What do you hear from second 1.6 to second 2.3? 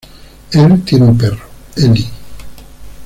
Ellie.